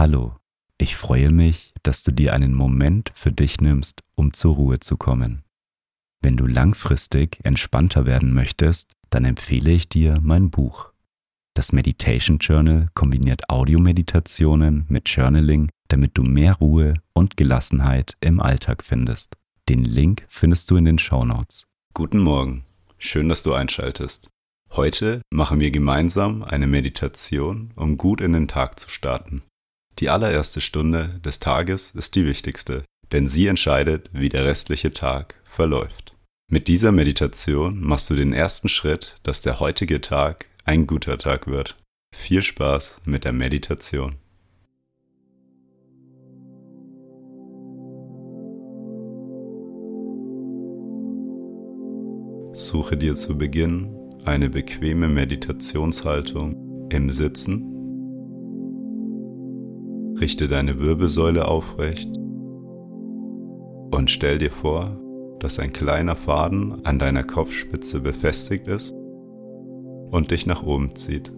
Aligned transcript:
Hallo, 0.00 0.34
ich 0.78 0.96
freue 0.96 1.28
mich, 1.28 1.74
dass 1.82 2.02
du 2.02 2.10
dir 2.10 2.32
einen 2.32 2.54
Moment 2.54 3.12
für 3.14 3.32
dich 3.32 3.60
nimmst, 3.60 4.00
um 4.14 4.32
zur 4.32 4.54
Ruhe 4.54 4.80
zu 4.80 4.96
kommen. 4.96 5.42
Wenn 6.22 6.38
du 6.38 6.46
langfristig 6.46 7.38
entspannter 7.42 8.06
werden 8.06 8.32
möchtest, 8.32 8.92
dann 9.10 9.26
empfehle 9.26 9.70
ich 9.70 9.90
dir 9.90 10.18
mein 10.22 10.48
Buch. 10.48 10.90
Das 11.52 11.72
Meditation 11.72 12.38
Journal 12.38 12.88
kombiniert 12.94 13.50
Audiomeditationen 13.50 14.86
mit 14.88 15.06
Journaling, 15.10 15.68
damit 15.88 16.16
du 16.16 16.22
mehr 16.22 16.54
Ruhe 16.54 16.94
und 17.12 17.36
Gelassenheit 17.36 18.16
im 18.22 18.40
Alltag 18.40 18.82
findest. 18.82 19.36
Den 19.68 19.84
Link 19.84 20.24
findest 20.30 20.70
du 20.70 20.76
in 20.76 20.86
den 20.86 20.98
Show 20.98 21.26
Notes. 21.26 21.66
Guten 21.92 22.20
Morgen, 22.20 22.64
schön, 22.96 23.28
dass 23.28 23.42
du 23.42 23.52
einschaltest. 23.52 24.30
Heute 24.70 25.20
machen 25.28 25.60
wir 25.60 25.70
gemeinsam 25.70 26.42
eine 26.42 26.66
Meditation, 26.66 27.72
um 27.76 27.98
gut 27.98 28.22
in 28.22 28.32
den 28.32 28.48
Tag 28.48 28.80
zu 28.80 28.88
starten. 28.88 29.42
Die 30.00 30.08
allererste 30.08 30.62
Stunde 30.62 31.20
des 31.22 31.40
Tages 31.40 31.90
ist 31.90 32.14
die 32.14 32.24
wichtigste, 32.24 32.84
denn 33.12 33.26
sie 33.26 33.46
entscheidet, 33.46 34.08
wie 34.14 34.30
der 34.30 34.46
restliche 34.46 34.94
Tag 34.94 35.34
verläuft. 35.44 36.14
Mit 36.48 36.68
dieser 36.68 36.90
Meditation 36.90 37.82
machst 37.82 38.08
du 38.08 38.16
den 38.16 38.32
ersten 38.32 38.70
Schritt, 38.70 39.18
dass 39.22 39.42
der 39.42 39.60
heutige 39.60 40.00
Tag 40.00 40.46
ein 40.64 40.86
guter 40.86 41.18
Tag 41.18 41.46
wird. 41.46 41.76
Viel 42.16 42.42
Spaß 42.42 43.02
mit 43.04 43.24
der 43.24 43.32
Meditation. 43.32 44.16
Suche 52.52 52.96
dir 52.96 53.14
zu 53.14 53.36
Beginn 53.36 53.94
eine 54.24 54.48
bequeme 54.48 55.08
Meditationshaltung 55.08 56.88
im 56.90 57.10
Sitzen. 57.10 57.79
Richte 60.20 60.48
deine 60.48 60.78
Wirbelsäule 60.78 61.48
aufrecht 61.48 62.08
und 63.90 64.10
stell 64.10 64.38
dir 64.38 64.50
vor, 64.50 65.00
dass 65.38 65.58
ein 65.58 65.72
kleiner 65.72 66.14
Faden 66.14 66.84
an 66.84 66.98
deiner 66.98 67.24
Kopfspitze 67.24 68.00
befestigt 68.00 68.68
ist 68.68 68.92
und 70.10 70.30
dich 70.30 70.46
nach 70.46 70.62
oben 70.62 70.94
zieht. 70.94 71.32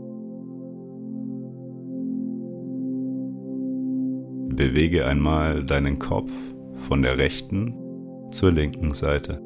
Bewege 4.56 5.06
einmal 5.06 5.64
deinen 5.64 6.00
Kopf 6.00 6.32
von 6.88 7.02
der 7.02 7.18
rechten 7.18 7.74
zur 8.32 8.50
linken 8.50 8.94
Seite. 8.94 9.40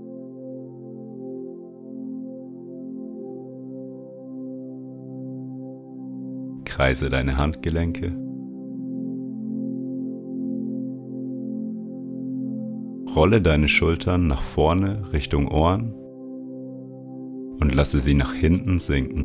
Kreise 6.65 7.11
deine 7.11 7.37
Handgelenke. 7.37 8.26
Rolle 13.17 13.41
deine 13.41 13.71
Schultern 13.71 14.27
nach 14.27 14.43
vorne 14.43 15.11
Richtung 15.15 15.49
Ohren 15.49 15.95
und 17.59 17.75
lasse 17.75 17.99
sie 17.99 18.13
nach 18.13 18.35
hinten 18.35 18.79
sinken. 18.79 19.25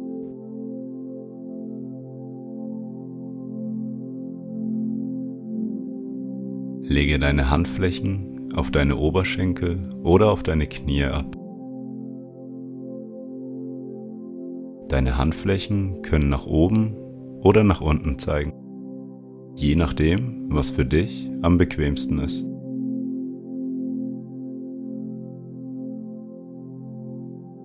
Lege 6.83 7.19
deine 7.19 7.51
Handflächen 7.51 8.53
auf 8.55 8.71
deine 8.71 8.95
Oberschenkel 8.95 9.89
oder 10.03 10.31
auf 10.31 10.41
deine 10.41 10.67
Knie 10.67 11.03
ab. 11.03 11.35
Deine 14.87 15.17
Handflächen 15.17 16.01
können 16.01 16.29
nach 16.29 16.45
oben 16.45 16.95
oder 17.41 17.65
nach 17.65 17.81
unten 17.81 18.17
zeigen, 18.19 18.53
je 19.55 19.75
nachdem, 19.75 20.47
was 20.49 20.69
für 20.69 20.85
dich 20.85 21.29
am 21.41 21.57
bequemsten 21.57 22.19
ist. 22.19 22.50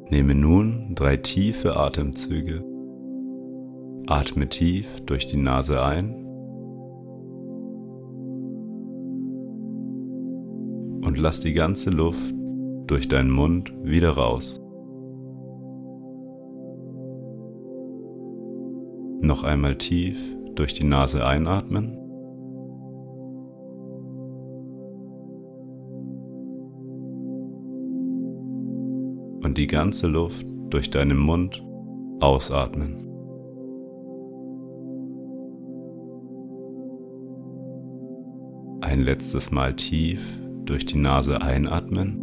Nehme 0.09 0.37
nun 0.37 0.95
drei 0.95 1.17
tiefe 1.17 1.77
Atemzüge. 1.77 2.63
Atme 4.07 4.49
tief 4.49 4.87
durch 5.05 5.27
die 5.27 5.37
Nase 5.37 5.83
ein 5.83 6.15
und 11.03 11.19
lass 11.19 11.41
die 11.41 11.55
ganze 11.55 11.91
Luft 11.91 12.35
durch 12.87 13.09
deinen 13.09 13.31
Mund 13.31 13.73
wieder 13.83 14.11
raus. 14.11 14.61
Noch 19.21 19.43
einmal 19.43 19.77
tief 19.77 20.17
durch 20.55 20.73
die 20.73 20.85
Nase 20.85 21.27
einatmen. 21.27 21.99
Und 29.47 29.59
die 29.59 29.69
ganze 29.69 30.09
Luft 30.09 30.45
durch 30.71 30.91
deinen 30.91 31.19
Mund 31.19 31.63
ausatmen. 32.19 32.97
Ein 38.81 39.03
letztes 39.05 39.53
Mal 39.53 39.77
tief 39.77 40.21
durch 40.65 40.85
die 40.85 40.99
Nase 40.99 41.41
einatmen. 41.41 42.23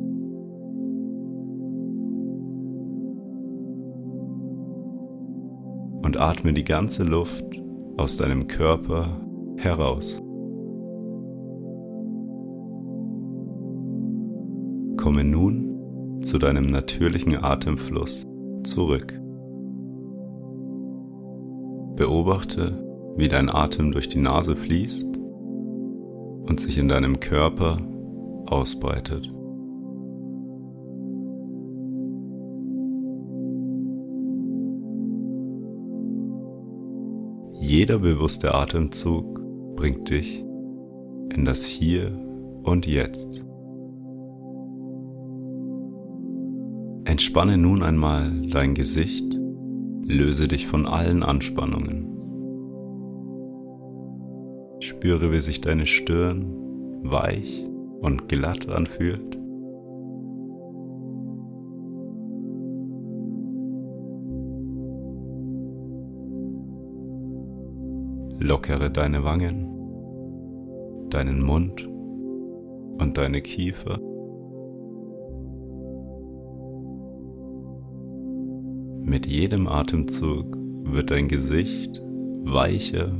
und 6.03 6.19
atme 6.19 6.51
die 6.51 6.65
ganze 6.65 7.05
Luft 7.05 7.45
aus 7.95 8.17
deinem 8.17 8.47
Körper 8.47 9.21
heraus. 9.55 10.22
Zu 16.33 16.39
deinem 16.39 16.65
natürlichen 16.65 17.43
Atemfluss 17.43 18.25
zurück. 18.63 19.13
Beobachte, 21.95 22.83
wie 23.17 23.27
dein 23.27 23.51
Atem 23.51 23.91
durch 23.91 24.09
die 24.09 24.17
Nase 24.17 24.55
fließt 24.55 25.15
und 25.15 26.59
sich 26.59 26.79
in 26.79 26.87
deinem 26.87 27.19
Körper 27.19 27.77
ausbreitet. 28.47 29.31
Jeder 37.59 37.99
bewusste 37.99 38.55
Atemzug 38.55 39.75
bringt 39.75 40.09
dich 40.09 40.43
in 41.29 41.45
das 41.45 41.63
Hier 41.63 42.11
und 42.63 42.87
Jetzt. 42.87 43.45
Entspanne 47.13 47.59
nun 47.59 47.83
einmal 47.83 48.31
dein 48.49 48.73
Gesicht, 48.73 49.37
löse 50.03 50.47
dich 50.47 50.65
von 50.65 50.87
allen 50.87 51.21
Anspannungen. 51.21 52.07
Spüre, 54.79 55.31
wie 55.31 55.39
sich 55.39 55.61
deine 55.61 55.85
Stirn 55.85 56.43
weich 57.03 57.67
und 58.01 58.27
glatt 58.29 58.67
anfühlt. 58.67 59.37
Lockere 68.39 68.89
deine 68.89 69.23
Wangen, 69.23 69.69
deinen 71.11 71.43
Mund 71.43 71.87
und 72.97 73.19
deine 73.19 73.41
Kiefer. 73.41 73.99
Mit 79.13 79.27
jedem 79.27 79.67
Atemzug 79.67 80.57
wird 80.85 81.11
dein 81.11 81.27
Gesicht 81.27 82.01
weicher 82.45 83.15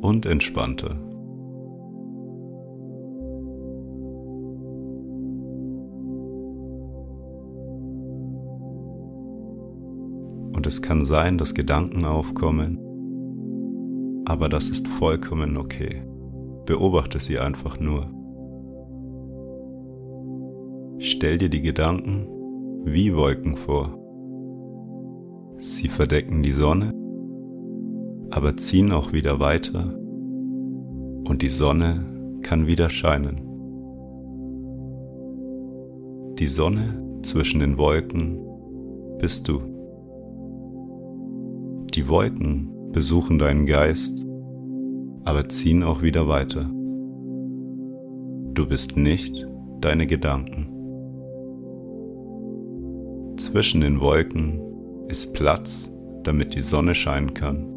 und 0.00 0.24
entspannter. 0.24 0.94
Und 10.52 10.64
es 10.64 10.80
kann 10.80 11.04
sein, 11.04 11.38
dass 11.38 11.54
Gedanken 11.54 12.04
aufkommen, 12.04 12.78
aber 14.24 14.48
das 14.48 14.68
ist 14.68 14.86
vollkommen 14.86 15.56
okay. 15.56 16.04
Beobachte 16.66 17.18
sie 17.18 17.40
einfach 17.40 17.80
nur. 17.80 18.08
Stell 21.00 21.38
dir 21.38 21.48
die 21.48 21.62
Gedanken 21.62 22.28
wie 22.84 23.16
Wolken 23.16 23.56
vor. 23.56 24.01
Sie 25.62 25.88
verdecken 25.88 26.42
die 26.42 26.52
Sonne, 26.52 26.92
aber 28.30 28.56
ziehen 28.56 28.90
auch 28.90 29.12
wieder 29.12 29.38
weiter 29.38 29.94
und 31.24 31.40
die 31.40 31.48
Sonne 31.48 32.04
kann 32.42 32.66
wieder 32.66 32.90
scheinen. 32.90 33.40
Die 36.38 36.48
Sonne 36.48 37.20
zwischen 37.22 37.60
den 37.60 37.78
Wolken 37.78 38.40
bist 39.18 39.46
du. 39.46 39.60
Die 41.94 42.08
Wolken 42.08 42.90
besuchen 42.92 43.38
deinen 43.38 43.66
Geist 43.66 44.26
aber 45.24 45.48
ziehen 45.48 45.82
auch 45.82 46.02
wieder 46.02 46.28
weiter. 46.28 46.68
Du 48.54 48.66
bist 48.66 48.96
nicht 48.96 49.46
deine 49.80 50.06
Gedanken. 50.06 50.68
Zwischen 53.36 53.80
den 53.80 54.00
Wolken 54.00 54.60
ist 55.08 55.34
Platz, 55.34 55.90
damit 56.22 56.54
die 56.54 56.60
Sonne 56.60 56.94
scheinen 56.94 57.34
kann. 57.34 57.68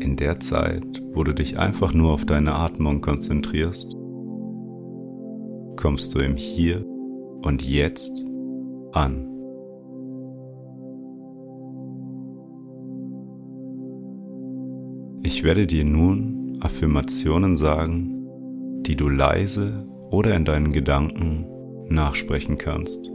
In 0.00 0.16
der 0.16 0.40
Zeit, 0.40 1.02
wo 1.12 1.22
du 1.24 1.32
dich 1.32 1.58
einfach 1.58 1.94
nur 1.94 2.12
auf 2.12 2.24
deine 2.24 2.54
Atmung 2.54 3.00
konzentrierst, 3.00 3.94
kommst 5.76 6.14
du 6.14 6.18
im 6.18 6.36
Hier 6.36 6.84
und 7.42 7.62
Jetzt 7.62 8.12
an. 8.92 9.28
Ich 15.22 15.44
werde 15.44 15.66
dir 15.66 15.84
nun 15.84 16.58
Affirmationen 16.60 17.56
sagen, 17.56 18.82
die 18.82 18.96
du 18.96 19.08
leise 19.08 19.86
oder 20.10 20.34
in 20.34 20.44
deinen 20.44 20.72
Gedanken 20.72 21.46
nachsprechen 21.88 22.58
kannst. 22.58 23.11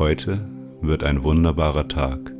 Heute 0.00 0.38
wird 0.80 1.04
ein 1.04 1.24
wunderbarer 1.24 1.86
Tag. 1.86 2.34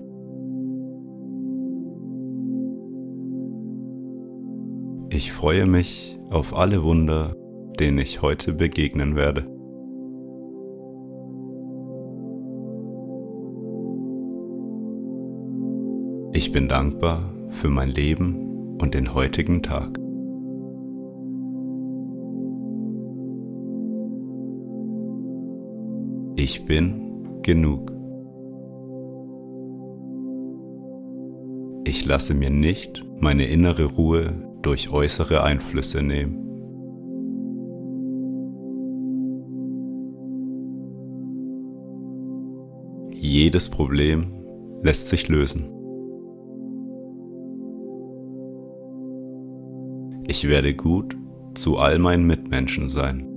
Ich 5.11 5.31
freue 5.31 5.67
mich 5.67 6.19
auf 6.31 6.57
alle 6.57 6.83
Wunder, 6.83 7.37
denen 7.79 7.99
ich 7.99 8.23
heute 8.23 8.55
begegnen 8.55 9.15
werde. 9.15 9.43
Ich 16.33 16.53
bin 16.53 16.67
dankbar 16.67 17.35
für 17.51 17.69
mein 17.69 17.91
Leben 17.91 18.79
und 18.79 18.95
den 18.95 19.13
heutigen 19.13 19.63
Tag. 19.63 19.99
Ich 26.37 26.65
bin 26.65 27.10
genug. 27.43 27.93
Ich 31.85 32.05
lasse 32.05 32.35
mir 32.35 32.51
nicht 32.51 33.05
meine 33.19 33.47
innere 33.47 33.85
Ruhe 33.85 34.33
durch 34.63 34.91
äußere 34.91 35.43
Einflüsse 35.43 36.03
nehmen. 36.03 36.47
Jedes 43.13 43.69
Problem 43.69 44.33
lässt 44.83 45.09
sich 45.09 45.29
lösen. 45.29 45.69
Ich 50.27 50.47
werde 50.49 50.75
gut 50.75 51.17
zu 51.55 51.77
all 51.77 51.99
meinen 51.99 52.27
Mitmenschen 52.27 52.89
sein. 52.89 53.30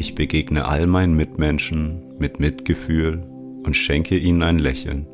Ich 0.00 0.14
begegne 0.14 0.64
all 0.64 0.86
meinen 0.86 1.14
Mitmenschen 1.14 2.14
mit 2.18 2.40
Mitgefühl 2.40 3.22
und 3.62 3.76
schenke 3.76 4.16
ihnen 4.16 4.40
ein 4.40 4.58
Lächeln. 4.58 5.06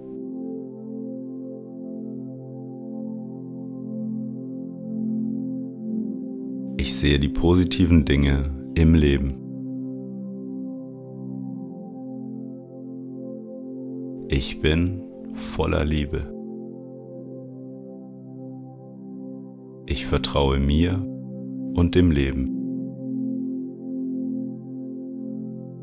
Ich 6.77 6.97
sehe 6.97 7.19
die 7.19 7.29
positiven 7.29 8.05
Dinge 8.05 8.49
im 8.77 8.95
Leben. 8.95 9.35
Ich 14.29 14.61
bin 14.61 15.03
voller 15.57 15.85
Liebe. 15.85 16.33
Ich 19.87 20.07
vertraue 20.07 20.61
mir 20.61 21.05
und 21.75 21.97
dem 21.97 22.13
Leben. 22.13 22.56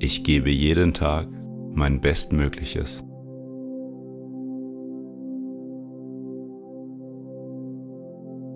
Ich 0.03 0.25
gebe 0.25 0.49
jeden 0.49 0.93
Tag 0.93 1.29
mein 1.71 2.01
Bestmögliches. 2.01 3.01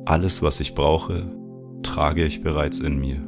Alles, 0.03 0.43
was 0.43 0.59
ich 0.59 0.75
brauche, 0.75 1.31
trage 1.83 2.25
ich 2.25 2.43
bereits 2.43 2.81
in 2.81 2.99
mir. 2.99 3.25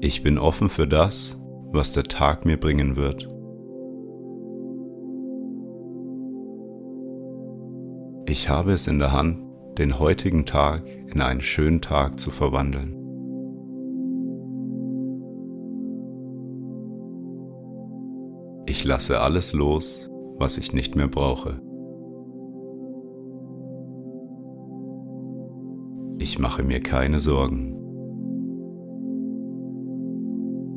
Ich 0.00 0.22
bin 0.22 0.38
offen 0.38 0.68
für 0.68 0.86
das, 0.86 1.36
was 1.72 1.92
der 1.92 2.04
Tag 2.04 2.46
mir 2.46 2.60
bringen 2.60 2.94
wird. 2.94 3.28
Ich 8.26 8.48
habe 8.48 8.70
es 8.70 8.86
in 8.86 9.00
der 9.00 9.10
Hand, 9.10 9.42
den 9.78 9.98
heutigen 9.98 10.46
Tag 10.46 10.86
in 11.12 11.20
einen 11.20 11.40
schönen 11.40 11.80
Tag 11.80 12.20
zu 12.20 12.30
verwandeln. 12.30 12.99
Ich 18.70 18.84
lasse 18.84 19.18
alles 19.18 19.52
los, 19.52 20.08
was 20.38 20.56
ich 20.56 20.72
nicht 20.72 20.94
mehr 20.94 21.08
brauche. 21.08 21.60
Ich 26.20 26.38
mache 26.38 26.62
mir 26.62 26.78
keine 26.78 27.18
Sorgen. 27.18 27.74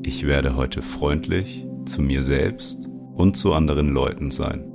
Ich 0.02 0.26
werde 0.26 0.56
heute 0.56 0.82
freundlich 0.82 1.68
zu 1.86 2.02
mir 2.02 2.24
selbst 2.24 2.90
und 3.14 3.38
zu 3.38 3.54
anderen 3.54 3.90
Leuten 3.90 4.32
sein. 4.32 4.72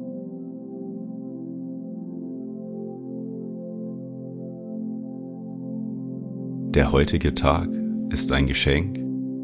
Der 6.70 6.92
heutige 6.92 7.34
Tag 7.34 7.68
ist 8.10 8.30
ein 8.30 8.46
Geschenk 8.46 8.96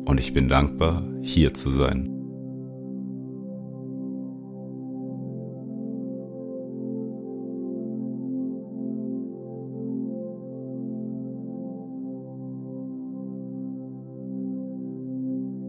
und 0.08 0.20
ich 0.20 0.32
bin 0.32 0.48
dankbar, 0.48 1.02
hier 1.22 1.54
zu 1.54 1.72
sein. 1.72 2.13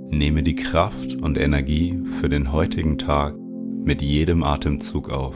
Nehme 0.10 0.44
die 0.44 0.56
Kraft 0.56 1.16
und 1.22 1.38
Energie 1.38 2.00
für 2.20 2.30
den 2.30 2.52
heutigen 2.52 2.98
Tag 2.98 3.36
mit 3.84 4.02
jedem 4.02 4.44
Atemzug 4.44 5.10
auf. 5.10 5.36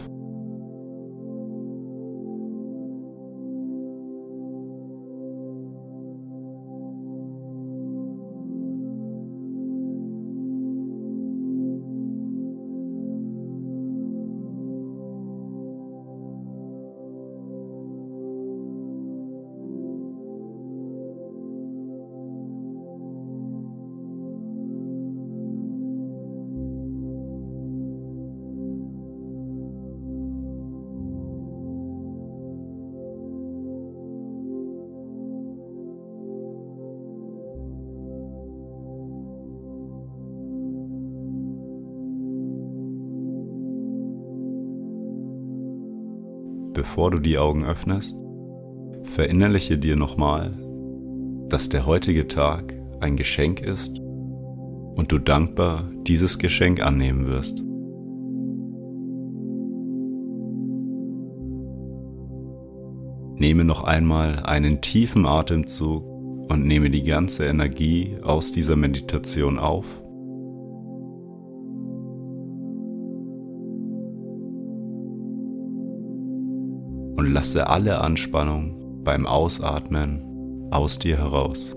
Bevor 46.89 47.12
du 47.12 47.19
die 47.19 47.38
Augen 47.38 47.65
öffnest, 47.65 48.19
verinnerliche 49.13 49.77
dir 49.77 49.96
nochmal, 49.96 50.58
dass 51.48 51.69
der 51.69 51.86
heutige 51.86 52.27
Tag 52.27 52.74
ein 53.00 53.15
Geschenk 53.15 53.62
ist 53.62 54.00
und 54.00 55.12
du 55.12 55.19
dankbar 55.19 55.84
dieses 56.08 56.39
Geschenk 56.39 56.84
annehmen 56.84 57.27
wirst. 57.27 57.63
Nehme 63.39 63.65
noch 63.65 63.84
einmal 63.84 64.39
einen 64.39 64.81
tiefen 64.81 65.27
Atemzug 65.27 66.03
und 66.50 66.65
nehme 66.65 66.89
die 66.89 67.03
ganze 67.03 67.46
Energie 67.46 68.17
aus 68.24 68.51
dieser 68.51 68.75
Meditation 68.75 69.60
auf 69.60 69.86
lasse 77.30 77.68
alle 77.68 78.02
Anspannung 78.02 79.04
beim 79.04 79.26
Ausatmen 79.26 80.68
aus 80.72 81.00
dir 81.00 81.18
heraus. 81.18 81.76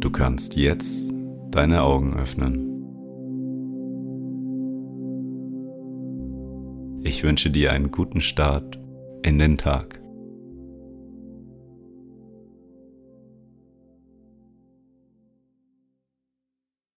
Du 0.00 0.10
kannst 0.10 0.54
jetzt 0.54 1.08
deine 1.50 1.82
Augen 1.82 2.14
öffnen. 2.14 2.66
Ich 7.02 7.22
wünsche 7.22 7.50
dir 7.50 7.72
einen 7.72 7.90
guten 7.90 8.20
Start 8.20 8.80
in 9.22 9.38
den 9.38 9.56
Tag. 9.56 9.95